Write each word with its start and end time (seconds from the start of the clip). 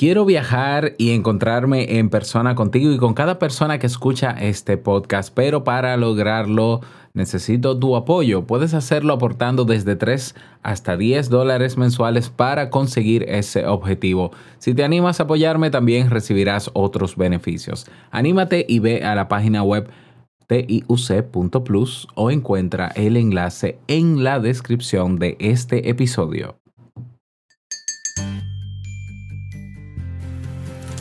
Quiero 0.00 0.24
viajar 0.24 0.94
y 0.96 1.10
encontrarme 1.10 1.98
en 1.98 2.08
persona 2.08 2.54
contigo 2.54 2.90
y 2.90 2.96
con 2.96 3.12
cada 3.12 3.38
persona 3.38 3.78
que 3.78 3.86
escucha 3.86 4.30
este 4.30 4.78
podcast, 4.78 5.30
pero 5.34 5.62
para 5.62 5.94
lograrlo 5.98 6.80
necesito 7.12 7.78
tu 7.78 7.94
apoyo. 7.94 8.46
Puedes 8.46 8.72
hacerlo 8.72 9.12
aportando 9.12 9.66
desde 9.66 9.96
3 9.96 10.34
hasta 10.62 10.96
10 10.96 11.28
dólares 11.28 11.76
mensuales 11.76 12.30
para 12.30 12.70
conseguir 12.70 13.26
ese 13.28 13.66
objetivo. 13.66 14.30
Si 14.56 14.72
te 14.72 14.84
animas 14.84 15.20
a 15.20 15.24
apoyarme, 15.24 15.68
también 15.70 16.08
recibirás 16.08 16.70
otros 16.72 17.16
beneficios. 17.16 17.84
Anímate 18.10 18.64
y 18.66 18.78
ve 18.78 19.04
a 19.04 19.14
la 19.14 19.28
página 19.28 19.62
web 19.62 19.90
tiuc.plus 20.46 22.08
o 22.14 22.30
encuentra 22.30 22.88
el 22.96 23.18
enlace 23.18 23.78
en 23.86 24.24
la 24.24 24.40
descripción 24.40 25.18
de 25.18 25.36
este 25.40 25.90
episodio. 25.90 26.59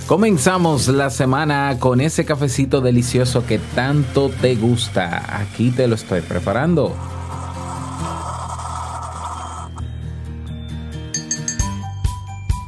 Comenzamos 0.10 0.88
la 0.88 1.12
semana 1.12 1.78
con 1.78 2.02
ese 2.02 2.26
cafecito 2.26 2.82
delicioso 2.82 3.46
que 3.46 3.60
tanto 3.60 4.32
te 4.42 4.56
gusta. 4.56 5.40
Aquí 5.40 5.70
te 5.70 5.88
lo 5.88 5.94
estoy 5.94 6.22
preparando. 6.22 6.96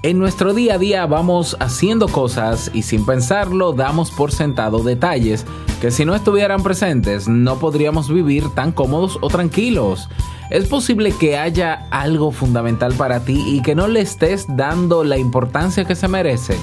En 0.04 0.20
nuestro 0.20 0.54
día 0.54 0.76
a 0.76 0.78
día 0.78 1.08
vamos 1.08 1.58
haciendo 1.60 2.10
cosas 2.10 2.70
y 2.76 2.84
sin 2.84 3.08
pensarlo 3.08 3.74
damos 3.74 4.12
por 4.12 4.32
sentado 4.32 4.84
detalles 4.84 5.44
que 5.82 5.90
si 5.90 6.06
no 6.06 6.14
estuvieran 6.14 6.62
presentes 6.62 7.28
no 7.28 7.58
podríamos 7.58 8.14
vivir 8.14 8.50
tan 8.54 8.72
cómodos 8.72 9.18
o 9.20 9.30
tranquilos. 9.30 10.10
Es 10.52 10.68
posible 10.68 11.12
que 11.12 11.40
haya 11.40 11.88
algo 11.90 12.32
fundamental 12.32 12.94
para 12.94 13.22
ti 13.22 13.44
y 13.48 13.64
que 13.64 13.74
no 13.74 13.88
le 13.88 14.02
estés 14.02 14.46
dando 14.48 15.04
la 15.04 15.18
importancia 15.18 15.86
que 15.86 15.96
se 15.96 16.08
merece. 16.08 16.56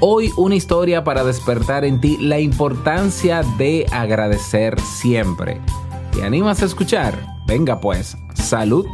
Hoy 0.00 0.30
una 0.36 0.54
historia 0.54 1.04
para 1.04 1.24
despertar 1.24 1.86
en 1.86 2.02
ti 2.02 2.18
la 2.20 2.38
importancia 2.38 3.42
de 3.56 3.86
agradecer 3.90 4.78
siempre. 4.78 5.58
¿Te 6.12 6.22
animas 6.22 6.60
a 6.60 6.66
escuchar? 6.66 7.14
Venga 7.46 7.80
pues, 7.80 8.14
salud. 8.34 8.86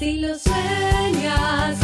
Si 0.00 0.18
lo 0.18 0.36
sueñas, 0.36 1.78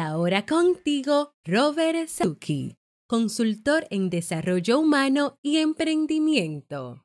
ahora 0.00 0.46
contigo, 0.46 1.34
Robert 1.44 2.08
Suki, 2.08 2.76
consultor 3.06 3.86
en 3.90 4.10
desarrollo 4.10 4.80
humano 4.80 5.38
y 5.42 5.58
emprendimiento. 5.58 7.04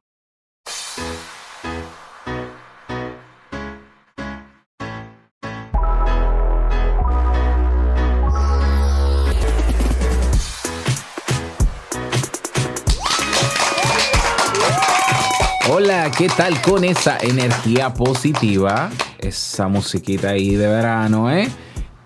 Hola, 15.71 16.09
¿qué 16.17 16.29
tal 16.29 16.61
con 16.61 16.83
esa 16.83 17.17
energía 17.17 17.93
positiva? 17.93 18.89
Esa 19.19 19.67
musiquita 19.67 20.29
ahí 20.29 20.55
de 20.55 20.67
verano, 20.67 21.29
¿eh? 21.31 21.49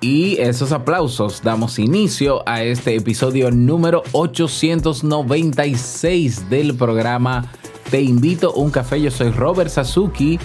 Y 0.02 0.40
esos 0.40 0.72
aplausos 0.72 1.42
damos 1.44 1.78
inicio 1.78 2.42
a 2.48 2.64
este 2.64 2.96
episodio 2.96 3.52
número 3.52 4.02
896 4.14 6.50
del 6.50 6.78
programa 6.78 7.52
Te 7.92 8.02
invito 8.02 8.52
a 8.52 8.60
un 8.60 8.72
café. 8.72 9.02
Yo 9.02 9.12
soy 9.12 9.32
Robert 9.32 9.70
Sasuki 9.70 10.40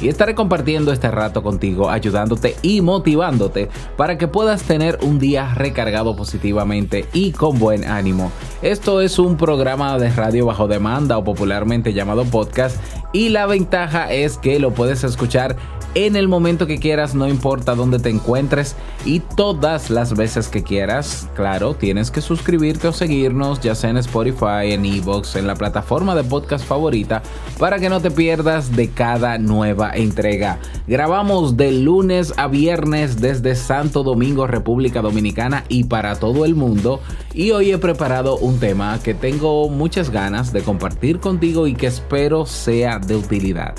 y 0.00 0.06
estaré 0.06 0.36
compartiendo 0.36 0.92
este 0.92 1.10
rato 1.10 1.42
contigo, 1.42 1.90
ayudándote 1.90 2.54
y 2.62 2.82
motivándote 2.82 3.68
para 3.96 4.16
que 4.16 4.28
puedas 4.28 4.62
tener 4.62 5.00
un 5.02 5.18
día 5.18 5.54
recargado 5.54 6.14
positivamente 6.14 7.06
y 7.12 7.32
con 7.32 7.58
buen 7.58 7.84
ánimo. 7.84 8.30
Esto 8.62 9.00
es 9.00 9.18
un 9.18 9.38
programa 9.38 9.96
de 9.98 10.10
radio 10.10 10.44
bajo 10.44 10.68
demanda 10.68 11.16
o 11.16 11.24
popularmente 11.24 11.94
llamado 11.94 12.26
podcast 12.26 12.76
y 13.10 13.30
la 13.30 13.46
ventaja 13.46 14.12
es 14.12 14.36
que 14.36 14.58
lo 14.58 14.72
puedes 14.72 15.02
escuchar 15.02 15.56
en 15.94 16.14
el 16.14 16.28
momento 16.28 16.68
que 16.68 16.78
quieras, 16.78 17.16
no 17.16 17.26
importa 17.26 17.74
dónde 17.74 17.98
te 17.98 18.10
encuentres 18.10 18.76
y 19.04 19.18
todas 19.18 19.90
las 19.90 20.14
veces 20.14 20.46
que 20.46 20.62
quieras. 20.62 21.28
Claro, 21.34 21.74
tienes 21.74 22.12
que 22.12 22.20
suscribirte 22.20 22.86
o 22.86 22.92
seguirnos, 22.92 23.60
ya 23.60 23.74
sea 23.74 23.90
en 23.90 23.96
Spotify, 23.96 24.70
en 24.70 24.84
Evox, 24.86 25.34
en 25.34 25.48
la 25.48 25.56
plataforma 25.56 26.14
de 26.14 26.22
podcast 26.22 26.64
favorita, 26.64 27.22
para 27.58 27.80
que 27.80 27.88
no 27.88 28.00
te 28.00 28.12
pierdas 28.12 28.76
de 28.76 28.90
cada 28.90 29.38
nueva 29.38 29.90
entrega. 29.92 30.60
Grabamos 30.86 31.56
de 31.56 31.72
lunes 31.72 32.34
a 32.36 32.46
viernes 32.46 33.20
desde 33.20 33.56
Santo 33.56 34.04
Domingo, 34.04 34.46
República 34.46 35.02
Dominicana 35.02 35.64
y 35.68 35.84
para 35.84 36.14
todo 36.16 36.44
el 36.44 36.54
mundo. 36.54 37.00
Y 37.34 37.50
hoy 37.50 37.72
he 37.72 37.78
preparado 37.78 38.36
un 38.36 38.49
tema 38.58 38.98
que 39.02 39.14
tengo 39.14 39.68
muchas 39.68 40.10
ganas 40.10 40.52
de 40.52 40.62
compartir 40.62 41.20
contigo 41.20 41.66
y 41.66 41.74
que 41.74 41.86
espero 41.86 42.46
sea 42.46 42.98
de 42.98 43.16
utilidad. 43.16 43.74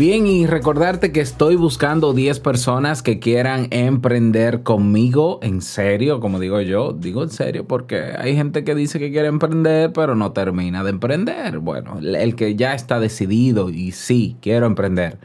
Bien, 0.00 0.26
y 0.26 0.46
recordarte 0.46 1.12
que 1.12 1.20
estoy 1.20 1.56
buscando 1.56 2.14
10 2.14 2.40
personas 2.40 3.02
que 3.02 3.18
quieran 3.18 3.66
emprender 3.70 4.62
conmigo, 4.62 5.40
en 5.42 5.60
serio, 5.60 6.20
como 6.20 6.40
digo 6.40 6.62
yo, 6.62 6.94
digo 6.94 7.22
en 7.22 7.28
serio 7.28 7.66
porque 7.66 8.14
hay 8.16 8.34
gente 8.34 8.64
que 8.64 8.74
dice 8.74 8.98
que 8.98 9.10
quiere 9.10 9.28
emprender 9.28 9.92
pero 9.92 10.14
no 10.14 10.32
termina 10.32 10.82
de 10.84 10.90
emprender. 10.90 11.58
Bueno, 11.58 11.98
el 11.98 12.34
que 12.34 12.56
ya 12.56 12.72
está 12.72 12.98
decidido 12.98 13.68
y 13.68 13.92
sí, 13.92 14.38
quiero 14.40 14.64
emprender, 14.64 15.18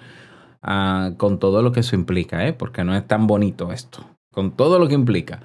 ah, 0.65 1.11
con 1.15 1.39
todo 1.39 1.61
lo 1.61 1.71
que 1.71 1.79
eso 1.79 1.95
implica, 1.95 2.45
¿eh? 2.45 2.51
porque 2.51 2.83
no 2.83 2.93
es 2.93 3.07
tan 3.07 3.27
bonito 3.27 3.71
esto, 3.71 4.03
con 4.31 4.51
todo 4.51 4.79
lo 4.79 4.89
que 4.89 4.95
implica. 4.95 5.39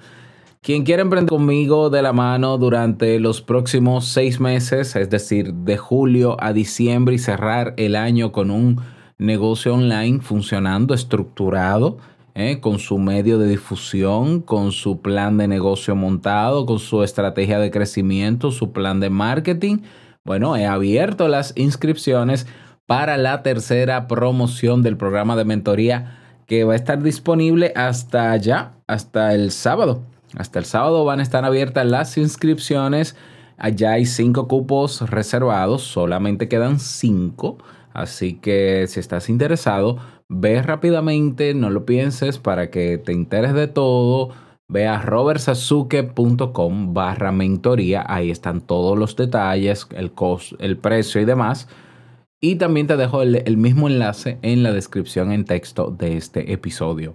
Quien 0.63 0.83
quiera 0.83 1.01
emprender 1.01 1.29
conmigo 1.29 1.89
de 1.89 2.01
la 2.01 2.13
mano 2.13 2.57
durante 2.59 3.19
los 3.19 3.41
próximos 3.41 4.05
seis 4.05 4.39
meses, 4.39 4.95
es 4.95 5.09
decir, 5.09 5.53
de 5.53 5.77
julio 5.77 6.37
a 6.39 6.53
diciembre 6.53 7.15
y 7.15 7.17
cerrar 7.17 7.73
el 7.77 7.95
año 7.95 8.31
con 8.31 8.51
un 8.51 8.79
negocio 9.17 9.73
online 9.73 10.19
funcionando, 10.19 10.93
estructurado, 10.93 11.97
¿eh? 12.35 12.59
con 12.59 12.79
su 12.79 12.97
medio 12.97 13.39
de 13.39 13.47
difusión, 13.47 14.41
con 14.41 14.71
su 14.71 15.01
plan 15.01 15.37
de 15.37 15.47
negocio 15.47 15.95
montado, 15.95 16.65
con 16.65 16.79
su 16.79 17.03
estrategia 17.03 17.59
de 17.59 17.71
crecimiento, 17.71 18.51
su 18.51 18.71
plan 18.71 18.99
de 18.99 19.09
marketing. 19.09 19.79
Bueno, 20.23 20.55
he 20.55 20.65
abierto 20.65 21.27
las 21.27 21.53
inscripciones 21.55 22.45
para 22.91 23.15
la 23.15 23.41
tercera 23.41 24.05
promoción 24.05 24.81
del 24.81 24.97
programa 24.97 25.37
de 25.37 25.45
mentoría 25.45 26.17
que 26.45 26.65
va 26.65 26.73
a 26.73 26.75
estar 26.75 27.01
disponible 27.01 27.71
hasta 27.73 28.33
allá, 28.33 28.73
hasta 28.85 29.33
el 29.33 29.51
sábado. 29.51 30.01
Hasta 30.35 30.59
el 30.59 30.65
sábado 30.65 31.05
van 31.05 31.21
a 31.21 31.23
estar 31.23 31.45
abiertas 31.45 31.85
las 31.85 32.17
inscripciones. 32.17 33.15
Allá 33.57 33.93
hay 33.93 34.05
cinco 34.05 34.49
cupos 34.49 35.09
reservados, 35.09 35.83
solamente 35.83 36.49
quedan 36.49 36.81
cinco. 36.81 37.59
Así 37.93 38.33
que 38.33 38.85
si 38.89 38.99
estás 38.99 39.29
interesado, 39.29 39.97
ve 40.27 40.61
rápidamente, 40.61 41.53
no 41.53 41.69
lo 41.69 41.85
pienses 41.85 42.39
para 42.39 42.71
que 42.71 42.97
te 42.97 43.13
enteres 43.13 43.53
de 43.53 43.69
todo. 43.69 44.31
Ve 44.67 44.85
a 44.85 45.01
robertsazuke.com 45.01 46.93
barra 46.93 47.31
mentoría. 47.31 48.03
Ahí 48.05 48.31
están 48.31 48.59
todos 48.59 48.99
los 48.99 49.15
detalles, 49.15 49.87
el, 49.95 50.11
el 50.59 50.77
precio 50.77 51.21
y 51.21 51.25
demás. 51.25 51.69
Y 52.43 52.55
también 52.55 52.87
te 52.87 52.97
dejo 52.97 53.21
el, 53.21 53.43
el 53.45 53.55
mismo 53.55 53.87
enlace 53.87 54.39
en 54.41 54.63
la 54.63 54.71
descripción 54.71 55.31
en 55.31 55.45
texto 55.45 55.91
de 55.91 56.17
este 56.17 56.51
episodio. 56.51 57.13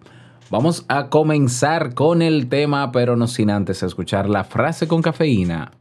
Vamos 0.50 0.84
a 0.86 1.08
comenzar 1.08 1.94
con 1.94 2.22
el 2.22 2.48
tema, 2.48 2.92
pero 2.92 3.16
no 3.16 3.26
sin 3.26 3.50
antes 3.50 3.82
escuchar 3.82 4.28
la 4.28 4.44
frase 4.44 4.86
con 4.86 5.02
cafeína. 5.02 5.72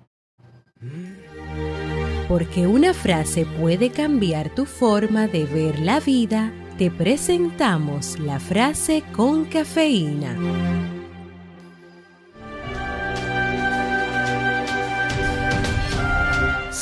Porque 2.28 2.66
una 2.66 2.96
frase 2.96 3.46
puede 3.60 3.92
cambiar 3.92 4.50
tu 4.56 4.66
forma 4.66 5.28
de 5.28 5.46
ver 5.46 5.80
la 5.80 6.00
vida, 6.00 6.52
te 6.80 6.90
presentamos 6.90 8.18
la 8.20 8.40
frase 8.40 9.04
con 9.14 9.46
cafeína. 9.46 10.95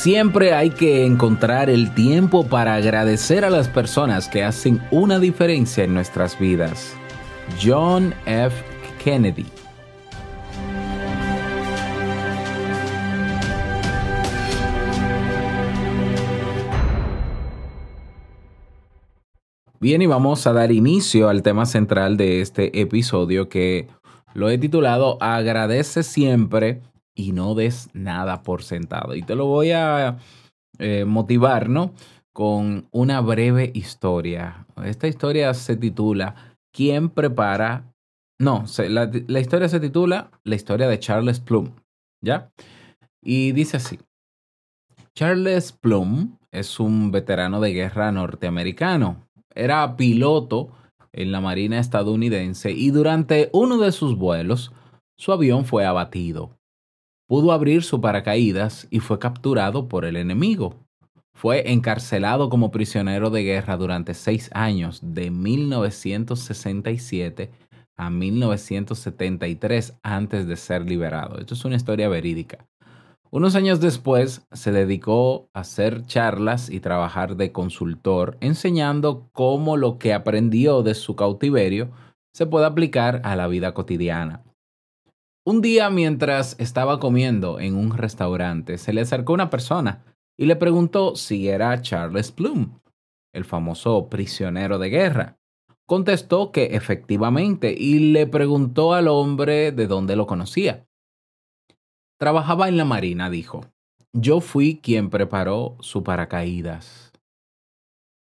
Siempre 0.04 0.52
hay 0.52 0.68
que 0.68 1.06
encontrar 1.06 1.70
el 1.70 1.94
tiempo 1.94 2.46
para 2.46 2.74
agradecer 2.74 3.42
a 3.42 3.48
las 3.48 3.70
personas 3.70 4.28
que 4.28 4.44
hacen 4.44 4.82
una 4.90 5.18
diferencia 5.18 5.82
en 5.82 5.94
nuestras 5.94 6.38
vidas. 6.38 6.94
John 7.58 8.12
F. 8.26 8.54
Kennedy. 9.02 9.46
Bien, 19.80 20.02
y 20.02 20.06
vamos 20.06 20.46
a 20.46 20.52
dar 20.52 20.70
inicio 20.70 21.30
al 21.30 21.42
tema 21.42 21.64
central 21.64 22.18
de 22.18 22.42
este 22.42 22.78
episodio 22.78 23.48
que 23.48 23.88
lo 24.34 24.50
he 24.50 24.58
titulado 24.58 25.16
Agradece 25.22 26.02
siempre 26.02 26.82
y 27.14 27.32
no 27.32 27.54
des 27.54 27.88
nada 27.94 28.42
por 28.42 28.62
sentado. 28.62 29.14
Y 29.14 29.22
te 29.22 29.34
lo 29.34 29.46
voy 29.46 29.72
a 29.72 30.18
eh, 30.78 31.04
motivar, 31.04 31.68
¿no? 31.68 31.94
Con 32.32 32.88
una 32.90 33.20
breve 33.20 33.70
historia. 33.74 34.66
Esta 34.84 35.06
historia 35.06 35.54
se 35.54 35.76
titula 35.76 36.56
¿Quién 36.72 37.08
prepara? 37.08 37.92
No, 38.40 38.64
la, 38.88 39.10
la 39.28 39.40
historia 39.40 39.68
se 39.68 39.78
titula 39.78 40.30
La 40.42 40.56
historia 40.56 40.88
de 40.88 40.98
Charles 40.98 41.38
Plum, 41.38 41.70
¿ya? 42.20 42.50
Y 43.22 43.52
dice 43.52 43.76
así. 43.76 44.00
Charles 45.14 45.70
Plum 45.70 46.36
es 46.50 46.80
un 46.80 47.12
veterano 47.12 47.60
de 47.60 47.72
guerra 47.72 48.10
norteamericano. 48.10 49.24
Era 49.54 49.96
piloto 49.96 50.70
en 51.12 51.30
la 51.30 51.40
Marina 51.40 51.78
estadounidense 51.78 52.72
y 52.72 52.90
durante 52.90 53.48
uno 53.52 53.78
de 53.78 53.92
sus 53.92 54.16
vuelos 54.16 54.72
su 55.16 55.32
avión 55.32 55.64
fue 55.64 55.86
abatido 55.86 56.58
pudo 57.26 57.52
abrir 57.52 57.82
su 57.82 58.00
paracaídas 58.00 58.86
y 58.90 59.00
fue 59.00 59.18
capturado 59.18 59.88
por 59.88 60.04
el 60.04 60.16
enemigo. 60.16 60.76
Fue 61.34 61.72
encarcelado 61.72 62.48
como 62.48 62.70
prisionero 62.70 63.30
de 63.30 63.42
guerra 63.42 63.76
durante 63.76 64.14
seis 64.14 64.48
años, 64.52 65.00
de 65.02 65.30
1967 65.30 67.50
a 67.96 68.10
1973, 68.10 69.94
antes 70.02 70.46
de 70.46 70.56
ser 70.56 70.88
liberado. 70.88 71.38
Esto 71.38 71.54
es 71.54 71.64
una 71.64 71.76
historia 71.76 72.08
verídica. 72.08 72.66
Unos 73.30 73.56
años 73.56 73.80
después 73.80 74.46
se 74.52 74.70
dedicó 74.70 75.48
a 75.54 75.60
hacer 75.60 76.06
charlas 76.06 76.70
y 76.70 76.78
trabajar 76.78 77.36
de 77.36 77.50
consultor, 77.50 78.36
enseñando 78.40 79.28
cómo 79.32 79.76
lo 79.76 79.98
que 79.98 80.14
aprendió 80.14 80.84
de 80.84 80.94
su 80.94 81.16
cautiverio 81.16 81.90
se 82.32 82.46
puede 82.46 82.66
aplicar 82.66 83.20
a 83.24 83.34
la 83.34 83.48
vida 83.48 83.74
cotidiana. 83.74 84.44
Un 85.46 85.60
día 85.60 85.90
mientras 85.90 86.56
estaba 86.58 86.98
comiendo 86.98 87.60
en 87.60 87.76
un 87.76 87.94
restaurante, 87.94 88.78
se 88.78 88.94
le 88.94 89.02
acercó 89.02 89.34
una 89.34 89.50
persona 89.50 90.02
y 90.38 90.46
le 90.46 90.56
preguntó 90.56 91.16
si 91.16 91.48
era 91.48 91.82
Charles 91.82 92.32
Plum, 92.32 92.78
el 93.34 93.44
famoso 93.44 94.08
prisionero 94.08 94.78
de 94.78 94.88
guerra. 94.88 95.38
Contestó 95.86 96.50
que 96.50 96.76
efectivamente 96.76 97.74
y 97.76 98.12
le 98.12 98.26
preguntó 98.26 98.94
al 98.94 99.06
hombre 99.06 99.70
de 99.70 99.86
dónde 99.86 100.16
lo 100.16 100.26
conocía. 100.26 100.86
Trabajaba 102.18 102.68
en 102.68 102.78
la 102.78 102.86
Marina, 102.86 103.28
dijo. 103.28 103.66
Yo 104.14 104.40
fui 104.40 104.80
quien 104.82 105.10
preparó 105.10 105.76
su 105.80 106.02
paracaídas. 106.02 107.12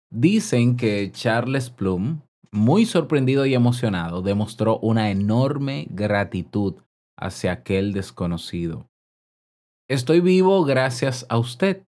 Dicen 0.08 0.76
que 0.76 1.10
Charles 1.10 1.70
Plum, 1.70 2.20
muy 2.52 2.86
sorprendido 2.86 3.44
y 3.44 3.54
emocionado, 3.54 4.22
demostró 4.22 4.78
una 4.78 5.10
enorme 5.10 5.88
gratitud 5.90 6.76
hacia 7.18 7.52
aquel 7.52 7.92
desconocido. 7.92 8.88
Estoy 9.88 10.20
vivo 10.20 10.64
gracias 10.64 11.26
a 11.28 11.38
usted. 11.38 11.84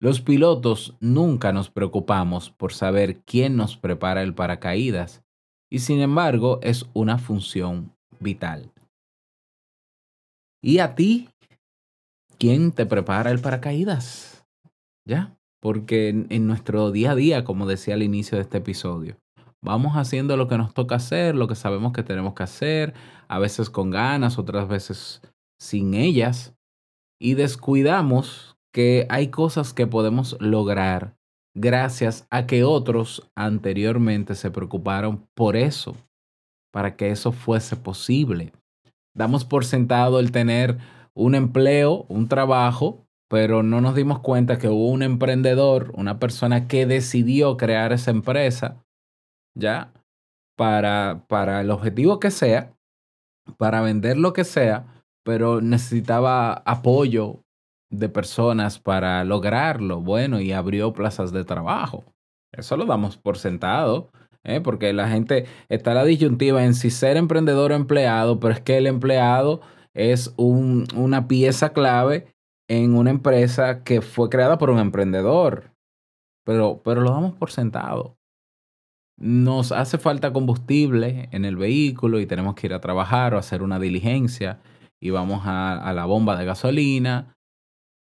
Los 0.00 0.20
pilotos 0.20 0.96
nunca 1.00 1.52
nos 1.52 1.70
preocupamos 1.70 2.50
por 2.50 2.72
saber 2.72 3.20
quién 3.24 3.56
nos 3.56 3.76
prepara 3.76 4.22
el 4.22 4.34
paracaídas 4.34 5.22
y 5.70 5.80
sin 5.80 6.00
embargo 6.00 6.60
es 6.62 6.86
una 6.94 7.18
función 7.18 7.92
vital. 8.20 8.72
¿Y 10.62 10.78
a 10.78 10.94
ti? 10.94 11.28
¿Quién 12.38 12.72
te 12.72 12.86
prepara 12.86 13.30
el 13.30 13.40
paracaídas? 13.40 14.46
¿Ya? 15.04 15.36
Porque 15.60 16.08
en, 16.08 16.46
nuestro 16.46 16.90
día 16.92 17.12
a 17.12 17.14
día, 17.14 17.44
como 17.44 17.66
decía 17.66 17.94
al 17.94 18.02
inicio 18.02 18.36
de 18.36 18.42
este 18.42 18.58
episodio, 18.58 19.16
Vamos 19.62 19.96
haciendo 19.96 20.36
lo 20.36 20.46
que 20.46 20.56
nos 20.56 20.72
toca 20.72 20.96
hacer, 20.96 21.34
lo 21.34 21.48
que 21.48 21.56
sabemos 21.56 21.92
que 21.92 22.04
tenemos 22.04 22.34
que 22.34 22.44
hacer, 22.44 22.94
a 23.26 23.38
veces 23.38 23.70
con 23.70 23.90
ganas, 23.90 24.38
otras 24.38 24.68
veces 24.68 25.20
sin 25.60 25.94
ellas, 25.94 26.54
y 27.20 27.34
descuidamos 27.34 28.56
que 28.72 29.06
hay 29.10 29.28
cosas 29.28 29.74
que 29.74 29.86
podemos 29.86 30.36
lograr 30.40 31.16
gracias 31.56 32.28
a 32.30 32.46
que 32.46 32.62
otros 32.62 33.28
anteriormente 33.34 34.36
se 34.36 34.52
preocuparon 34.52 35.26
por 35.34 35.56
eso, 35.56 35.96
para 36.72 36.96
que 36.96 37.10
eso 37.10 37.32
fuese 37.32 37.74
posible. 37.74 38.52
Damos 39.16 39.44
por 39.44 39.64
sentado 39.64 40.20
el 40.20 40.30
tener 40.30 40.78
un 41.14 41.34
empleo, 41.34 42.06
un 42.08 42.28
trabajo, 42.28 43.08
pero 43.28 43.64
no 43.64 43.80
nos 43.80 43.96
dimos 43.96 44.20
cuenta 44.20 44.58
que 44.58 44.68
hubo 44.68 44.88
un 44.88 45.02
emprendedor, 45.02 45.90
una 45.96 46.20
persona 46.20 46.68
que 46.68 46.86
decidió 46.86 47.56
crear 47.56 47.92
esa 47.92 48.12
empresa 48.12 48.84
¿ya? 49.58 49.92
Para, 50.56 51.24
para 51.28 51.60
el 51.60 51.70
objetivo 51.70 52.18
que 52.18 52.30
sea, 52.30 52.74
para 53.58 53.80
vender 53.80 54.16
lo 54.16 54.32
que 54.32 54.44
sea, 54.44 54.86
pero 55.24 55.60
necesitaba 55.60 56.62
apoyo 56.64 57.44
de 57.90 58.08
personas 58.08 58.78
para 58.78 59.24
lograrlo. 59.24 60.00
Bueno, 60.00 60.40
y 60.40 60.52
abrió 60.52 60.92
plazas 60.92 61.32
de 61.32 61.44
trabajo. 61.44 62.04
Eso 62.52 62.76
lo 62.76 62.86
damos 62.86 63.18
por 63.18 63.38
sentado, 63.38 64.10
¿eh? 64.44 64.60
porque 64.60 64.92
la 64.92 65.08
gente 65.08 65.46
está 65.68 65.94
la 65.94 66.04
disyuntiva 66.04 66.64
en 66.64 66.74
si 66.74 66.90
ser 66.90 67.16
emprendedor 67.16 67.72
o 67.72 67.74
empleado, 67.74 68.40
pero 68.40 68.54
es 68.54 68.60
que 68.60 68.78
el 68.78 68.86
empleado 68.86 69.60
es 69.94 70.32
un, 70.36 70.86
una 70.96 71.28
pieza 71.28 71.72
clave 71.72 72.34
en 72.68 72.94
una 72.94 73.10
empresa 73.10 73.82
que 73.84 74.00
fue 74.00 74.28
creada 74.28 74.58
por 74.58 74.70
un 74.70 74.78
emprendedor. 74.78 75.72
Pero, 76.44 76.80
pero 76.82 77.02
lo 77.02 77.10
damos 77.10 77.34
por 77.34 77.50
sentado 77.50 78.17
nos 79.18 79.72
hace 79.72 79.98
falta 79.98 80.32
combustible 80.32 81.28
en 81.32 81.44
el 81.44 81.56
vehículo 81.56 82.20
y 82.20 82.26
tenemos 82.26 82.54
que 82.54 82.68
ir 82.68 82.74
a 82.74 82.80
trabajar 82.80 83.34
o 83.34 83.38
hacer 83.38 83.62
una 83.62 83.78
diligencia 83.78 84.60
y 85.00 85.10
vamos 85.10 85.42
a, 85.44 85.92
la 85.92 86.04
bomba 86.06 86.36
de 86.36 86.44
gasolina 86.44 87.34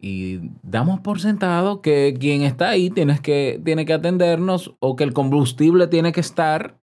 y 0.00 0.40
damos 0.62 1.00
por 1.00 1.20
sentado 1.20 1.82
que 1.82 2.16
quien 2.18 2.42
está 2.42 2.70
ahí 2.70 2.90
tiene 2.90 3.18
que, 3.20 3.60
tiene 3.64 3.84
que 3.84 3.92
atendernos 3.92 4.74
o 4.80 4.96
que 4.96 5.04
el 5.04 5.12
combustible 5.12 5.86
tiene 5.86 6.12
que 6.12 6.20
estar 6.20 6.80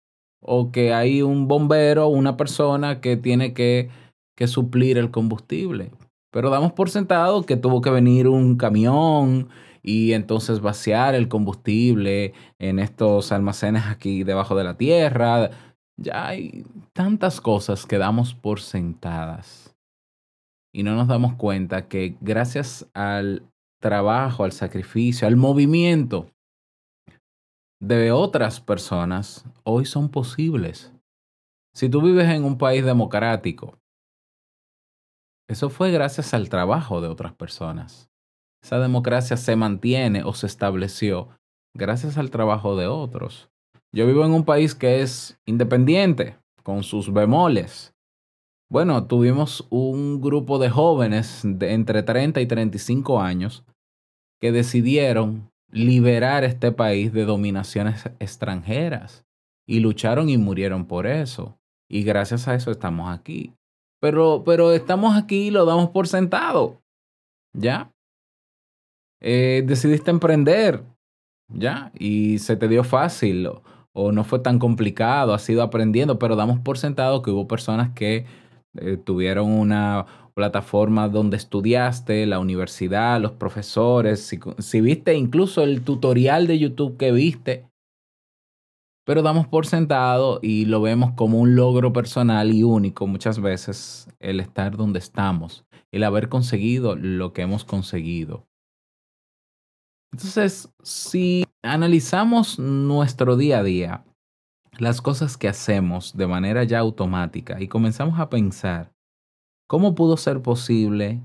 o 0.41 0.71
que 0.71 0.93
hay 0.93 1.21
un 1.21 1.47
bombero 1.47 2.07
o 2.07 2.09
una 2.09 2.37
persona 2.37 3.01
que 3.01 3.17
tiene 3.17 3.53
que, 3.53 3.89
que 4.35 4.47
suplir 4.47 4.97
el 4.97 5.11
combustible. 5.11 5.91
Pero 6.31 6.49
damos 6.49 6.73
por 6.73 6.89
sentado 6.89 7.43
que 7.43 7.55
tuvo 7.55 7.81
que 7.81 7.91
venir 7.91 8.27
un 8.27 8.57
camión 8.57 9.49
y 9.83 10.13
entonces 10.13 10.61
vaciar 10.61 11.13
el 11.13 11.27
combustible 11.27 12.33
en 12.57 12.79
estos 12.79 13.31
almacenes 13.31 13.85
aquí 13.85 14.23
debajo 14.23 14.55
de 14.55 14.63
la 14.63 14.77
tierra. 14.77 15.51
Ya 15.97 16.27
hay 16.27 16.65
tantas 16.93 17.41
cosas 17.41 17.85
que 17.85 17.97
damos 17.97 18.33
por 18.33 18.61
sentadas 18.61 19.75
y 20.73 20.81
no 20.83 20.95
nos 20.95 21.07
damos 21.07 21.35
cuenta 21.35 21.87
que 21.87 22.17
gracias 22.21 22.89
al 22.93 23.43
trabajo, 23.79 24.45
al 24.45 24.53
sacrificio, 24.53 25.27
al 25.27 25.35
movimiento 25.35 26.31
de 27.79 28.11
otras 28.13 28.61
personas, 28.61 29.45
hoy 29.65 29.85
son 29.85 30.09
posibles. 30.09 30.93
Si 31.75 31.89
tú 31.89 32.01
vives 32.01 32.29
en 32.29 32.45
un 32.45 32.57
país 32.57 32.85
democrático, 32.85 33.77
eso 35.49 35.69
fue 35.69 35.91
gracias 35.91 36.33
al 36.33 36.47
trabajo 36.49 37.01
de 37.01 37.09
otras 37.09 37.33
personas. 37.33 38.12
Esa 38.63 38.79
democracia 38.79 39.35
se 39.35 39.55
mantiene 39.55 40.23
o 40.23 40.33
se 40.33 40.47
estableció 40.47 41.29
gracias 41.75 42.17
al 42.17 42.29
trabajo 42.29 42.77
de 42.77 42.87
otros. 42.87 43.49
Yo 43.93 44.07
vivo 44.07 44.25
en 44.25 44.31
un 44.31 44.45
país 44.45 44.73
que 44.73 45.01
es 45.01 45.37
independiente, 45.45 46.37
con 46.63 46.83
sus 46.83 47.11
bemoles. 47.11 47.93
Bueno, 48.71 49.05
tuvimos 49.05 49.67
un 49.69 50.21
grupo 50.21 50.57
de 50.57 50.69
jóvenes 50.69 51.41
de 51.43 51.73
entre 51.73 52.01
30 52.01 52.41
y 52.41 52.47
35 52.47 53.21
años 53.21 53.63
que 54.41 54.51
decidieron 54.51 55.51
liberar 55.69 56.43
este 56.43 56.71
país 56.71 57.13
de 57.13 57.25
dominaciones 57.25 58.05
extranjeras 58.19 59.25
y 59.67 59.79
lucharon 59.79 60.29
y 60.29 60.37
murieron 60.37 60.85
por 60.85 61.05
eso. 61.05 61.57
Y 61.89 62.03
gracias 62.03 62.47
a 62.47 62.55
eso 62.55 62.71
estamos 62.71 63.11
aquí. 63.11 63.53
Pero, 63.99 64.43
pero 64.45 64.71
estamos 64.71 65.15
aquí 65.15 65.47
y 65.47 65.51
lo 65.51 65.65
damos 65.65 65.89
por 65.89 66.07
sentado. 66.07 66.81
¿Ya? 67.55 67.92
Eh, 69.23 69.63
decidiste 69.65 70.11
emprender, 70.11 70.83
¿ya? 71.47 71.91
Y 71.97 72.39
se 72.39 72.55
te 72.57 72.67
dio 72.67 72.83
fácil 72.83 73.49
o, 73.93 74.11
no 74.11 74.23
fue 74.23 74.39
tan 74.39 74.59
complicado, 74.59 75.33
has 75.33 75.49
ido 75.49 75.63
aprendiendo, 75.63 76.19
pero 76.19 76.35
damos 76.35 76.59
por 76.59 76.77
sentado 76.77 77.21
que 77.21 77.31
hubo 77.31 77.47
personas 77.47 77.91
que 77.91 78.25
eh, 78.75 78.97
tuvieron 78.97 79.51
una, 79.51 80.05
plataforma 80.33 81.09
donde 81.09 81.37
estudiaste, 81.37 82.25
la 82.25 82.39
universidad, 82.39 83.21
los 83.21 83.33
profesores, 83.33 84.21
si, 84.21 84.39
si 84.57 84.81
viste 84.81 85.15
incluso 85.15 85.63
el 85.63 85.83
tutorial 85.83 86.47
de 86.47 86.59
YouTube 86.59 86.97
que 86.97 87.11
viste, 87.11 87.67
pero 89.05 89.21
damos 89.21 89.47
por 89.47 89.65
sentado 89.65 90.39
y 90.41 90.65
lo 90.65 90.81
vemos 90.81 91.11
como 91.11 91.39
un 91.39 91.55
logro 91.55 91.93
personal 91.93 92.51
y 92.51 92.63
único 92.63 93.05
muchas 93.05 93.39
veces 93.39 94.07
el 94.19 94.39
estar 94.39 94.77
donde 94.77 94.99
estamos, 94.99 95.65
el 95.91 96.03
haber 96.03 96.29
conseguido 96.29 96.95
lo 96.95 97.33
que 97.33 97.43
hemos 97.43 97.65
conseguido. 97.65 98.47
Entonces, 100.13 100.69
si 100.83 101.43
analizamos 101.63 102.59
nuestro 102.59 103.35
día 103.35 103.59
a 103.59 103.63
día, 103.63 104.05
las 104.77 105.01
cosas 105.01 105.37
que 105.37 105.47
hacemos 105.47 106.15
de 106.15 106.27
manera 106.27 106.63
ya 106.63 106.79
automática 106.79 107.59
y 107.59 107.67
comenzamos 107.67 108.19
a 108.19 108.29
pensar, 108.29 108.93
¿cómo 109.67 109.95
pudo 109.95 110.15
ser 110.15 110.43
posible 110.43 111.19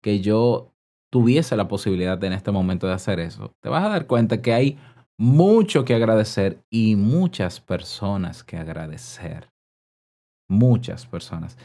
que 0.00 0.20
yo 0.20 0.72
tuviese 1.10 1.56
la 1.56 1.66
posibilidad 1.66 2.22
en 2.22 2.32
este 2.32 2.52
momento 2.52 2.86
de 2.86 2.92
hacer 2.92 3.18
eso? 3.18 3.52
Te 3.62 3.68
vas 3.68 3.84
a 3.84 3.88
dar 3.88 4.06
cuenta 4.06 4.40
que 4.40 4.54
hay 4.54 4.78
mucho 5.18 5.84
que 5.84 5.96
agradecer 5.96 6.62
y 6.70 6.94
muchas 6.94 7.60
personas 7.60 8.44
que 8.44 8.56
agradecer. 8.56 9.48
Muchas 10.48 11.04
personas. 11.04 11.58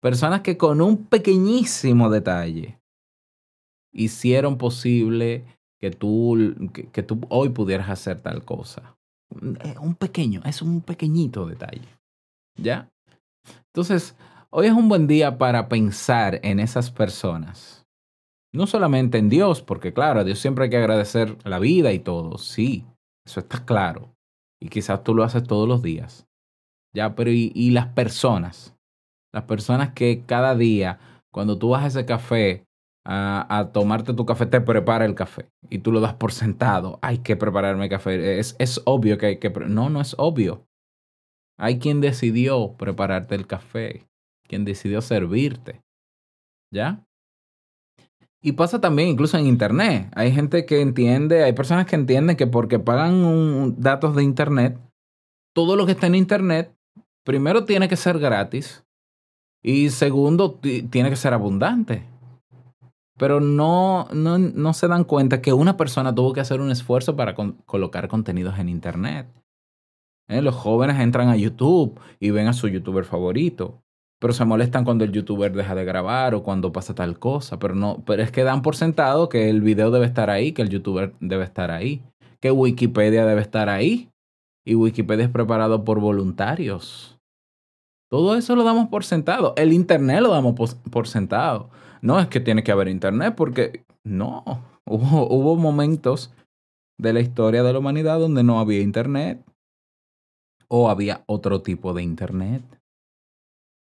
Personas 0.00 0.40
que 0.40 0.56
con 0.56 0.80
un 0.80 1.06
pequeñísimo 1.06 2.10
detalle 2.10 2.80
hicieron 3.92 4.58
posible 4.58 5.44
que 5.78 5.90
tú, 5.90 6.36
que, 6.92 7.02
tú 7.02 7.20
hoy 7.28 7.50
pudieras 7.50 7.88
hacer 7.88 8.20
tal 8.20 8.44
cosa. 8.44 8.96
Eh, 9.64 9.76
un 9.80 9.94
pequeño, 9.94 10.40
es 10.44 10.62
un 10.62 10.80
pequeñito 10.80 11.46
detalle. 11.46 11.88
¿Ya? 12.56 12.90
Entonces, 13.66 14.16
hoy 14.50 14.66
es 14.66 14.72
un 14.72 14.88
buen 14.88 15.06
día 15.06 15.38
para 15.38 15.68
pensar 15.68 16.40
en 16.42 16.60
esas 16.60 16.90
personas. 16.90 17.86
No 18.52 18.66
solamente 18.66 19.18
en 19.18 19.28
Dios, 19.28 19.62
porque 19.62 19.92
claro, 19.92 20.20
a 20.20 20.24
Dios 20.24 20.38
siempre 20.38 20.64
hay 20.64 20.70
que 20.70 20.78
agradecer 20.78 21.36
la 21.44 21.58
vida 21.58 21.92
y 21.92 21.98
todo, 21.98 22.38
sí, 22.38 22.84
eso 23.24 23.40
está 23.40 23.64
claro. 23.64 24.14
Y 24.60 24.68
quizás 24.70 25.04
tú 25.04 25.14
lo 25.14 25.22
haces 25.22 25.44
todos 25.44 25.68
los 25.68 25.82
días. 25.82 26.26
Ya, 26.94 27.14
pero 27.14 27.30
y, 27.30 27.52
y 27.54 27.70
las 27.70 27.88
personas? 27.88 28.74
Las 29.32 29.44
personas 29.44 29.92
que 29.92 30.24
cada 30.24 30.56
día, 30.56 30.98
cuando 31.30 31.58
tú 31.58 31.68
vas 31.68 31.84
a 31.84 31.86
ese 31.88 32.06
café 32.06 32.67
a, 33.10 33.70
tomarte 33.72 34.12
tu 34.12 34.26
café, 34.26 34.44
te 34.44 34.60
prepara 34.60 35.06
el 35.06 35.14
café. 35.14 35.48
Y 35.70 35.78
tú 35.78 35.92
lo 35.92 36.00
das 36.00 36.14
por 36.14 36.32
sentado. 36.32 36.98
Hay 37.00 37.18
que 37.18 37.36
prepararme 37.36 37.88
café. 37.88 38.38
Es, 38.38 38.54
es 38.58 38.82
obvio 38.84 39.16
que 39.16 39.26
hay 39.26 39.38
que... 39.38 39.48
No, 39.50 39.88
no 39.88 40.00
es 40.00 40.14
obvio. 40.18 40.66
Hay 41.58 41.78
quien 41.78 42.02
decidió 42.02 42.74
prepararte 42.76 43.34
el 43.34 43.46
café. 43.46 44.06
Quien 44.46 44.66
decidió 44.66 45.00
servirte. 45.00 45.80
¿Ya? 46.70 47.02
Y 48.42 48.52
pasa 48.52 48.80
también 48.80 49.08
incluso 49.08 49.38
en 49.38 49.46
Internet. 49.46 50.12
Hay 50.14 50.30
gente 50.30 50.66
que 50.66 50.82
entiende, 50.82 51.44
hay 51.44 51.54
personas 51.54 51.86
que 51.86 51.96
entienden 51.96 52.36
que 52.36 52.46
porque 52.46 52.78
pagan 52.78 53.74
datos 53.80 54.14
de 54.14 54.22
Internet, 54.22 54.78
todo 55.54 55.76
lo 55.76 55.86
que 55.86 55.92
está 55.92 56.06
en 56.06 56.14
Internet, 56.14 56.72
primero 57.24 57.64
tiene 57.64 57.88
que 57.88 57.96
ser 57.96 58.18
gratis 58.18 58.84
y 59.62 59.90
segundo 59.90 60.60
tiene 60.90 61.10
que 61.10 61.16
ser 61.16 61.34
abundante. 61.34 62.04
Pero 63.18 63.40
no, 63.40 64.08
no, 64.12 64.38
no 64.38 64.72
se 64.72 64.88
dan 64.88 65.04
cuenta 65.04 65.42
que 65.42 65.52
una 65.52 65.76
persona 65.76 66.14
tuvo 66.14 66.32
que 66.32 66.40
hacer 66.40 66.60
un 66.60 66.70
esfuerzo 66.70 67.16
para 67.16 67.34
colocar 67.34 68.08
contenidos 68.08 68.58
en 68.58 68.68
Internet. 68.68 69.26
¿Eh? 70.28 70.40
Los 70.40 70.54
jóvenes 70.54 71.00
entran 71.00 71.28
a 71.28 71.36
YouTube 71.36 71.98
y 72.20 72.30
ven 72.30 72.48
a 72.48 72.52
su 72.52 72.68
youtuber 72.68 73.04
favorito 73.04 73.82
pero 74.18 74.32
se 74.32 74.44
molestan 74.44 74.84
cuando 74.84 75.04
el 75.04 75.12
youtuber 75.12 75.52
deja 75.52 75.74
de 75.74 75.84
grabar 75.84 76.34
o 76.34 76.42
cuando 76.42 76.72
pasa 76.72 76.94
tal 76.94 77.18
cosa, 77.18 77.58
pero 77.58 77.74
no, 77.74 78.02
pero 78.04 78.22
es 78.22 78.32
que 78.32 78.42
dan 78.42 78.62
por 78.62 78.74
sentado 78.74 79.28
que 79.28 79.48
el 79.48 79.60
video 79.60 79.90
debe 79.90 80.06
estar 80.06 80.28
ahí, 80.30 80.52
que 80.52 80.62
el 80.62 80.70
youtuber 80.70 81.14
debe 81.20 81.44
estar 81.44 81.70
ahí, 81.70 82.02
que 82.40 82.50
Wikipedia 82.50 83.24
debe 83.24 83.40
estar 83.40 83.68
ahí 83.68 84.08
y 84.64 84.74
Wikipedia 84.74 85.24
es 85.24 85.30
preparado 85.30 85.84
por 85.84 86.00
voluntarios. 86.00 87.16
Todo 88.10 88.36
eso 88.36 88.56
lo 88.56 88.64
damos 88.64 88.88
por 88.88 89.04
sentado. 89.04 89.52
El 89.56 89.72
internet 89.72 90.20
lo 90.22 90.30
damos 90.30 90.54
por, 90.90 91.06
sentado. 91.06 91.68
No 92.02 92.18
es 92.20 92.28
que 92.28 92.40
tiene 92.40 92.62
que 92.62 92.72
haber 92.72 92.88
internet 92.88 93.34
porque 93.36 93.84
no, 94.04 94.44
hubo, 94.84 95.56
momentos 95.56 96.32
de 96.98 97.12
la 97.12 97.20
historia 97.20 97.62
de 97.62 97.72
la 97.72 97.78
humanidad 97.78 98.18
donde 98.18 98.42
no 98.42 98.60
había 98.60 98.80
internet 98.80 99.44
o 100.68 100.90
había 100.90 101.24
otro 101.26 101.62
tipo 101.62 101.94
de 101.94 102.02
internet. 102.02 102.62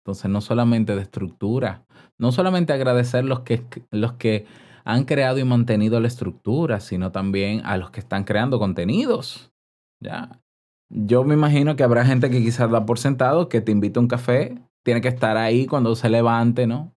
Entonces, 0.04 0.30
no 0.30 0.40
solamente 0.40 0.94
de 0.94 1.02
estructura, 1.02 1.84
no 2.18 2.32
solamente 2.32 2.72
agradecer 2.72 3.24
los 3.24 3.40
que, 3.40 3.64
los 3.90 4.14
que 4.14 4.46
han 4.84 5.04
creado 5.04 5.38
y 5.38 5.44
mantenido 5.44 5.98
la 6.00 6.06
estructura, 6.06 6.80
sino 6.80 7.10
también 7.10 7.60
a 7.64 7.76
los 7.76 7.90
que 7.90 8.00
están 8.00 8.24
creando 8.24 8.58
contenidos. 8.58 9.52
¿ya? 10.00 10.40
Yo 10.88 11.24
me 11.24 11.34
imagino 11.34 11.74
que 11.74 11.82
habrá 11.82 12.04
gente 12.04 12.30
que 12.30 12.40
quizás 12.40 12.70
da 12.70 12.86
por 12.86 12.98
sentado 12.98 13.48
que 13.48 13.60
te 13.60 13.72
invita 13.72 13.98
a 13.98 14.02
un 14.02 14.08
café, 14.08 14.56
tiene 14.84 15.00
que 15.00 15.08
estar 15.08 15.36
ahí 15.36 15.66
cuando 15.66 15.96
se 15.96 16.08
levante, 16.08 16.68
¿no? 16.68 16.95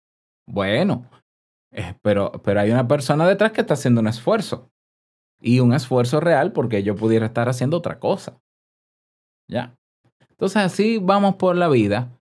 Bueno, 0.47 1.09
eh, 1.71 1.95
pero, 2.01 2.31
pero 2.43 2.61
hay 2.61 2.71
una 2.71 2.87
persona 2.87 3.27
detrás 3.27 3.51
que 3.51 3.61
está 3.61 3.75
haciendo 3.75 4.01
un 4.01 4.07
esfuerzo. 4.07 4.71
Y 5.39 5.59
un 5.59 5.73
esfuerzo 5.73 6.19
real 6.19 6.51
porque 6.51 6.81
yo 6.81 6.95
pudiera 6.95 7.27
estar 7.27 7.47
haciendo 7.47 7.77
otra 7.77 7.99
cosa. 7.99 8.39
¿Ya? 9.47 9.75
Entonces 10.29 10.57
así 10.57 10.97
vamos 10.97 11.35
por 11.35 11.55
la 11.55 11.67
vida 11.67 12.17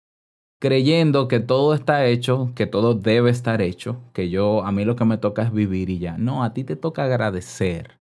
creyendo 0.61 1.29
que 1.29 1.41
todo 1.41 1.75
está 1.75 2.07
hecho, 2.07 2.53
que 2.55 2.67
todo 2.67 2.95
debe 2.95 3.31
estar 3.31 3.61
hecho, 3.61 4.01
que 4.15 4.31
yo 4.31 4.65
a 4.65 4.73
mí 4.73 4.87
lo 4.87 4.97
que 4.97 5.05
me 5.05 5.19
toca 5.19 5.43
es 5.43 5.53
vivir 5.53 5.91
y 5.91 5.99
ya. 5.99 6.17
No, 6.17 6.43
a 6.43 6.55
ti 6.55 6.65
te 6.65 6.75
toca 6.75 7.05
agradecer 7.05 8.01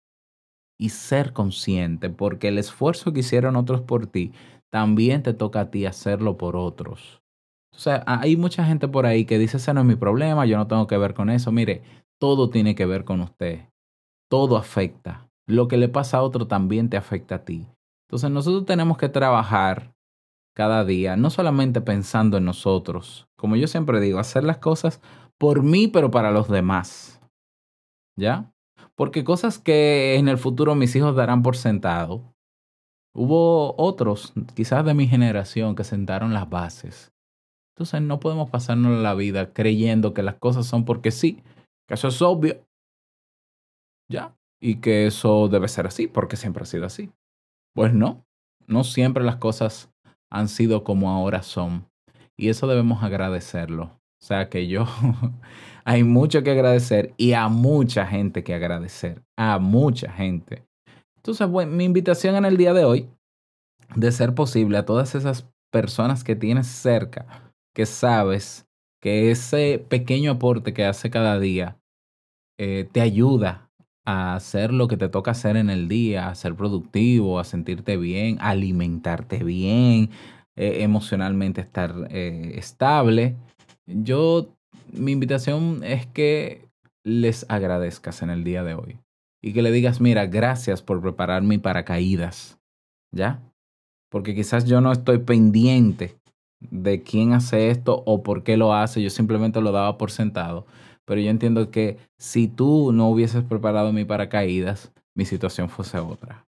y 0.78 0.90
ser 0.90 1.32
consciente, 1.32 2.10
porque 2.10 2.48
el 2.48 2.58
esfuerzo 2.58 3.12
que 3.12 3.20
hicieron 3.20 3.56
otros 3.56 3.80
por 3.80 4.06
ti, 4.06 4.32
también 4.70 5.22
te 5.22 5.34
toca 5.34 5.60
a 5.62 5.70
ti 5.70 5.86
hacerlo 5.86 6.36
por 6.36 6.56
otros. 6.56 7.21
O 7.74 7.78
sea, 7.78 8.02
hay 8.06 8.36
mucha 8.36 8.64
gente 8.64 8.86
por 8.88 9.06
ahí 9.06 9.24
que 9.24 9.38
dice, 9.38 9.56
ese 9.56 9.72
no 9.74 9.80
es 9.80 9.86
mi 9.86 9.96
problema, 9.96 10.46
yo 10.46 10.56
no 10.56 10.66
tengo 10.66 10.86
que 10.86 10.98
ver 10.98 11.14
con 11.14 11.30
eso. 11.30 11.52
Mire, 11.52 11.82
todo 12.20 12.50
tiene 12.50 12.74
que 12.74 12.86
ver 12.86 13.04
con 13.04 13.20
usted. 13.20 13.68
Todo 14.30 14.56
afecta. 14.56 15.28
Lo 15.46 15.68
que 15.68 15.76
le 15.76 15.88
pasa 15.88 16.18
a 16.18 16.22
otro 16.22 16.46
también 16.46 16.88
te 16.88 16.96
afecta 16.96 17.36
a 17.36 17.44
ti. 17.44 17.66
Entonces 18.08 18.30
nosotros 18.30 18.66
tenemos 18.66 18.98
que 18.98 19.08
trabajar 19.08 19.94
cada 20.54 20.84
día, 20.84 21.16
no 21.16 21.30
solamente 21.30 21.80
pensando 21.80 22.36
en 22.36 22.44
nosotros, 22.44 23.26
como 23.36 23.56
yo 23.56 23.66
siempre 23.66 24.00
digo, 24.00 24.18
hacer 24.18 24.44
las 24.44 24.58
cosas 24.58 25.00
por 25.38 25.62
mí, 25.62 25.88
pero 25.88 26.10
para 26.10 26.30
los 26.30 26.48
demás. 26.48 27.20
¿Ya? 28.16 28.52
Porque 28.94 29.24
cosas 29.24 29.58
que 29.58 30.16
en 30.16 30.28
el 30.28 30.38
futuro 30.38 30.74
mis 30.74 30.94
hijos 30.94 31.16
darán 31.16 31.42
por 31.42 31.56
sentado, 31.56 32.34
hubo 33.14 33.74
otros, 33.78 34.34
quizás 34.54 34.84
de 34.84 34.94
mi 34.94 35.08
generación, 35.08 35.74
que 35.74 35.84
sentaron 35.84 36.34
las 36.34 36.48
bases. 36.48 37.11
Entonces 37.74 38.02
no 38.02 38.20
podemos 38.20 38.50
pasarnos 38.50 39.02
la 39.02 39.14
vida 39.14 39.52
creyendo 39.52 40.14
que 40.14 40.22
las 40.22 40.36
cosas 40.36 40.66
son 40.66 40.84
porque 40.84 41.10
sí, 41.10 41.42
que 41.88 41.94
eso 41.94 42.08
es 42.08 42.20
obvio. 42.20 42.64
¿Ya? 44.10 44.36
Y 44.60 44.76
que 44.76 45.06
eso 45.06 45.48
debe 45.48 45.68
ser 45.68 45.86
así, 45.86 46.06
porque 46.06 46.36
siempre 46.36 46.62
ha 46.62 46.66
sido 46.66 46.86
así. 46.86 47.10
Pues 47.74 47.94
no, 47.94 48.24
no 48.66 48.84
siempre 48.84 49.24
las 49.24 49.36
cosas 49.36 49.90
han 50.30 50.48
sido 50.48 50.84
como 50.84 51.10
ahora 51.10 51.42
son. 51.42 51.86
Y 52.38 52.48
eso 52.48 52.66
debemos 52.66 53.02
agradecerlo. 53.02 53.84
O 53.84 54.24
sea 54.24 54.48
que 54.48 54.68
yo, 54.68 54.86
hay 55.84 56.04
mucho 56.04 56.42
que 56.42 56.52
agradecer 56.52 57.12
y 57.16 57.32
a 57.32 57.48
mucha 57.48 58.06
gente 58.06 58.44
que 58.44 58.54
agradecer, 58.54 59.22
a 59.36 59.58
mucha 59.58 60.12
gente. 60.12 60.64
Entonces, 61.16 61.48
bueno, 61.48 61.72
mi 61.72 61.84
invitación 61.84 62.36
en 62.36 62.44
el 62.44 62.56
día 62.56 62.72
de 62.72 62.84
hoy, 62.84 63.08
de 63.96 64.12
ser 64.12 64.34
posible 64.34 64.78
a 64.78 64.84
todas 64.84 65.14
esas 65.14 65.48
personas 65.72 66.22
que 66.22 66.36
tienes 66.36 66.66
cerca, 66.66 67.51
que 67.74 67.86
sabes 67.86 68.66
que 69.00 69.30
ese 69.30 69.84
pequeño 69.88 70.32
aporte 70.32 70.72
que 70.72 70.84
hace 70.84 71.10
cada 71.10 71.38
día 71.40 71.78
eh, 72.58 72.88
te 72.90 73.00
ayuda 73.00 73.70
a 74.04 74.34
hacer 74.34 74.72
lo 74.72 74.88
que 74.88 74.96
te 74.96 75.08
toca 75.08 75.32
hacer 75.32 75.56
en 75.56 75.70
el 75.70 75.88
día, 75.88 76.28
a 76.28 76.34
ser 76.34 76.54
productivo, 76.54 77.38
a 77.38 77.44
sentirte 77.44 77.96
bien, 77.96 78.38
a 78.40 78.50
alimentarte 78.50 79.42
bien, 79.42 80.10
eh, 80.56 80.82
emocionalmente 80.82 81.60
estar 81.60 82.08
eh, 82.10 82.52
estable. 82.56 83.36
Yo, 83.86 84.54
mi 84.92 85.12
invitación 85.12 85.82
es 85.84 86.06
que 86.06 86.68
les 87.04 87.46
agradezcas 87.48 88.22
en 88.22 88.30
el 88.30 88.44
día 88.44 88.62
de 88.62 88.74
hoy 88.74 88.98
y 89.42 89.52
que 89.52 89.62
le 89.62 89.72
digas, 89.72 90.00
mira, 90.00 90.26
gracias 90.26 90.82
por 90.82 91.00
preparar 91.00 91.42
mi 91.42 91.58
paracaídas, 91.58 92.60
¿ya? 93.12 93.40
Porque 94.10 94.34
quizás 94.34 94.64
yo 94.66 94.80
no 94.80 94.92
estoy 94.92 95.18
pendiente 95.18 96.21
de 96.70 97.02
quién 97.02 97.32
hace 97.32 97.70
esto 97.70 98.02
o 98.06 98.22
por 98.22 98.42
qué 98.42 98.56
lo 98.56 98.74
hace, 98.74 99.02
yo 99.02 99.10
simplemente 99.10 99.60
lo 99.60 99.72
daba 99.72 99.98
por 99.98 100.10
sentado 100.10 100.66
pero 101.04 101.20
yo 101.20 101.30
entiendo 101.30 101.70
que 101.70 101.98
si 102.18 102.48
tú 102.48 102.92
no 102.92 103.08
hubieses 103.08 103.44
preparado 103.44 103.92
mi 103.92 104.04
paracaídas, 104.04 104.92
mi 105.14 105.24
situación 105.24 105.68
fuese 105.68 105.98
otra. 105.98 106.46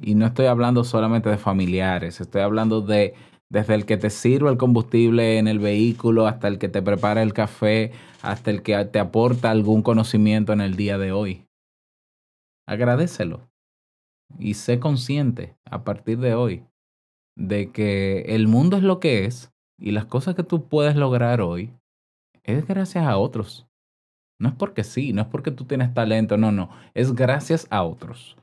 Y 0.00 0.14
no 0.14 0.26
estoy 0.26 0.46
hablando 0.46 0.84
solamente 0.84 1.28
de 1.28 1.36
familiares, 1.36 2.20
estoy 2.20 2.40
hablando 2.40 2.80
de, 2.80 3.14
Desde 3.50 3.74
el 3.74 3.84
que 3.84 3.96
te 3.96 4.10
sirve 4.10 4.48
el 4.48 4.56
combustible 4.56 5.38
en 5.38 5.48
el 5.48 5.58
vehículo 5.58 6.26
hasta 6.26 6.48
el 6.48 6.58
que 6.58 6.68
te 6.68 6.82
prepara 6.82 7.22
el 7.22 7.32
café, 7.32 7.92
hasta 8.22 8.50
el 8.50 8.62
que 8.62 8.84
te 8.84 9.00
aporta 9.00 9.50
algún 9.50 9.82
conocimiento 9.82 10.52
en 10.52 10.60
el 10.60 10.76
día 10.76 10.98
de 10.98 11.12
hoy. 11.12 11.46
Agradecelo 12.66 13.50
y 14.38 14.54
sé 14.54 14.78
consciente 14.78 15.56
a 15.64 15.82
partir 15.82 16.18
de 16.18 16.34
hoy 16.34 16.64
de 17.36 17.70
que 17.70 18.22
el 18.28 18.48
mundo 18.48 18.76
es 18.76 18.82
lo 18.82 19.00
que 19.00 19.24
es 19.24 19.52
y 19.78 19.92
las 19.92 20.06
cosas 20.06 20.34
que 20.34 20.42
tú 20.42 20.68
puedes 20.68 20.96
lograr 20.96 21.40
hoy 21.40 21.72
es 22.44 22.66
gracias 22.66 23.06
a 23.06 23.16
otros. 23.18 23.66
No 24.38 24.48
es 24.48 24.54
porque 24.54 24.84
sí, 24.84 25.12
no 25.12 25.22
es 25.22 25.28
porque 25.28 25.50
tú 25.50 25.64
tienes 25.64 25.92
talento, 25.92 26.36
no, 26.36 26.50
no, 26.52 26.70
es 26.94 27.14
gracias 27.14 27.66
a 27.70 27.82
otros 27.82 28.36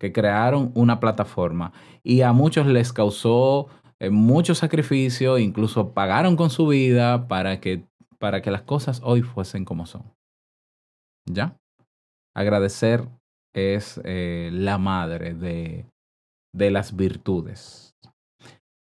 que 0.00 0.12
crearon 0.12 0.70
una 0.74 1.00
plataforma 1.00 1.72
y 2.02 2.22
a 2.22 2.32
muchos 2.32 2.66
les 2.66 2.92
causó 2.92 3.68
eh, 4.00 4.10
mucho 4.10 4.54
sacrificio, 4.54 5.38
incluso 5.38 5.92
pagaron 5.92 6.36
con 6.36 6.50
su 6.50 6.68
vida 6.68 7.26
para 7.26 7.60
que, 7.60 7.84
para 8.18 8.42
que 8.42 8.50
las 8.50 8.62
cosas 8.62 9.00
hoy 9.04 9.22
fuesen 9.22 9.64
como 9.64 9.86
son. 9.86 10.04
¿Ya? 11.26 11.56
Agradecer 12.34 13.08
es 13.54 14.00
eh, 14.04 14.50
la 14.52 14.78
madre 14.78 15.34
de, 15.34 15.86
de 16.54 16.70
las 16.70 16.94
virtudes. 16.94 17.87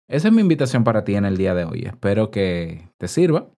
Esa 0.09 0.29
es 0.29 0.35
mi 0.35 0.41
invitación 0.41 0.85
para 0.85 1.05
ti 1.05 1.17
en 1.17 1.25
el 1.25 1.37
día 1.37 1.55
de 1.55 1.65
hoy. 1.65 1.83
Espero 1.85 2.31
que 2.31 2.89
te 2.97 3.09
sirva. 3.09 3.49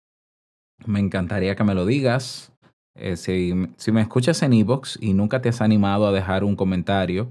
Me 0.86 0.98
encantaría 0.98 1.54
que 1.54 1.64
me 1.64 1.74
lo 1.74 1.84
digas. 1.84 2.52
Eh, 2.94 3.16
si, 3.16 3.52
si, 3.76 3.92
me 3.92 4.00
escuchas 4.00 4.42
en 4.42 4.54
Evox 4.54 4.98
y 5.00 5.12
nunca 5.12 5.42
te 5.42 5.50
has 5.50 5.60
animado 5.60 6.06
a 6.06 6.12
dejar 6.12 6.44
un 6.44 6.56
comentario, 6.56 7.28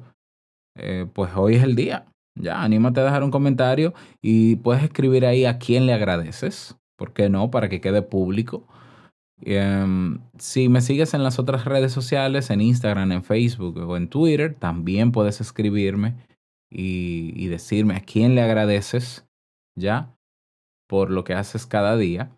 eh, 0.76 1.08
pues 1.12 1.32
hoy 1.36 1.56
es 1.56 1.64
el 1.64 1.76
día. 1.76 2.06
Ya, 2.36 2.62
anímate 2.62 3.00
a 3.00 3.06
dejar 3.06 3.24
un 3.24 3.32
comentario 3.32 3.96
y 4.22 4.58
puedes 4.58 4.84
escribir 4.84 5.26
ahí 5.26 5.46
a 5.46 5.58
quién 5.58 5.88
le 5.88 5.94
agradeces. 5.94 6.78
¿Por 6.96 7.14
qué 7.14 7.28
no? 7.30 7.50
Para 7.50 7.70
que 7.70 7.82
quede 7.82 8.04
público. 8.04 8.68
Em, 9.42 10.20
si 10.38 10.70
me 10.70 10.82
sigues 10.82 11.16
en 11.16 11.24
las 11.24 11.40
otras 11.40 11.66
redes 11.66 11.92
sociales, 11.92 12.52
en 12.52 12.62
Instagram, 12.62 13.12
en 13.12 13.24
Facebook 13.24 13.78
o 13.78 13.98
en 13.98 14.10
Twitter, 14.10 14.56
también 14.56 15.12
puedes 15.12 15.42
escribirme 15.42 16.16
y, 16.70 17.48
decirme 17.48 17.96
a 17.96 18.02
quién 18.02 18.36
le 18.36 18.42
agradeces 18.42 19.26
ya 19.76 20.14
por 20.88 21.12
lo 21.12 21.24
que 21.24 21.34
haces 21.34 21.66
cada 21.66 21.98
día. 21.98 22.32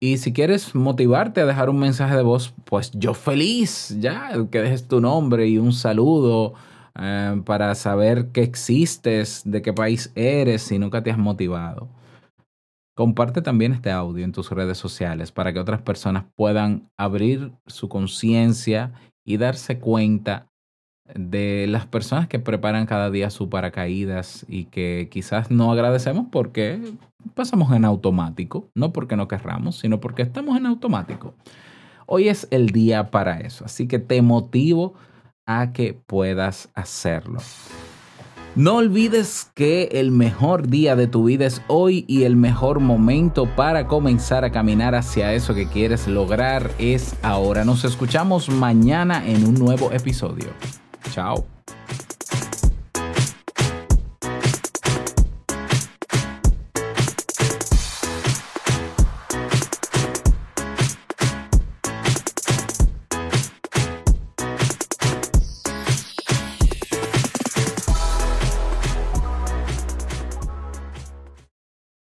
Y 0.00 0.18
si 0.18 0.32
quieres 0.32 0.74
motivarte 0.74 1.40
a 1.40 1.46
dejar 1.46 1.70
un 1.70 1.78
mensaje 1.78 2.16
de 2.16 2.22
voz, 2.22 2.54
pues 2.64 2.90
yo 2.92 3.14
feliz, 3.14 3.96
ya, 4.00 4.32
que 4.50 4.60
dejes 4.60 4.86
tu 4.86 5.00
nombre 5.00 5.46
y 5.48 5.58
un 5.58 5.72
saludo 5.72 6.54
em, 6.94 7.42
para 7.42 7.74
saber 7.74 8.28
que 8.28 8.42
existes, 8.42 9.42
de 9.44 9.62
qué 9.62 9.72
país 9.72 10.12
eres, 10.14 10.62
si 10.62 10.78
nunca 10.78 11.02
te 11.02 11.10
has 11.10 11.18
motivado. 11.18 11.88
Comparte 12.96 13.42
también 13.42 13.72
este 13.72 13.90
audio 13.90 14.24
en 14.24 14.32
tus 14.32 14.50
redes 14.50 14.78
sociales 14.78 15.32
para 15.32 15.52
que 15.52 15.58
otras 15.58 15.82
personas 15.82 16.26
puedan 16.36 16.90
abrir 16.96 17.52
su 17.66 17.88
conciencia 17.88 18.92
y 19.24 19.38
darse 19.38 19.80
cuenta 19.80 20.48
de 21.12 21.66
las 21.68 21.86
personas 21.86 22.28
que 22.28 22.38
preparan 22.38 22.86
cada 22.86 23.10
día 23.10 23.30
su 23.30 23.50
paracaídas 23.50 24.46
y 24.48 24.64
que 24.66 25.08
quizás 25.10 25.50
no 25.50 25.70
agradecemos 25.70 26.26
porque 26.30 26.80
pasamos 27.34 27.72
en 27.72 27.84
automático, 27.84 28.70
no 28.74 28.92
porque 28.92 29.16
no 29.16 29.28
querramos, 29.28 29.78
sino 29.78 30.00
porque 30.00 30.22
estamos 30.22 30.56
en 30.56 30.66
automático. 30.66 31.34
Hoy 32.06 32.28
es 32.28 32.48
el 32.50 32.70
día 32.70 33.10
para 33.10 33.40
eso, 33.40 33.64
así 33.64 33.86
que 33.86 33.98
te 33.98 34.20
motivo 34.22 34.94
a 35.46 35.72
que 35.72 35.94
puedas 35.94 36.70
hacerlo. 36.74 37.40
No 38.56 38.76
olvides 38.76 39.50
que 39.54 39.88
el 39.92 40.12
mejor 40.12 40.68
día 40.68 40.94
de 40.94 41.08
tu 41.08 41.24
vida 41.24 41.44
es 41.44 41.60
hoy 41.66 42.04
y 42.06 42.22
el 42.22 42.36
mejor 42.36 42.78
momento 42.78 43.46
para 43.56 43.88
comenzar 43.88 44.44
a 44.44 44.52
caminar 44.52 44.94
hacia 44.94 45.32
eso 45.32 45.54
que 45.54 45.66
quieres 45.66 46.06
lograr 46.06 46.70
es 46.78 47.16
ahora. 47.22 47.64
Nos 47.64 47.84
escuchamos 47.84 48.48
mañana 48.48 49.26
en 49.26 49.44
un 49.44 49.54
nuevo 49.54 49.90
episodio. 49.90 50.50
Tchau. 51.12 51.44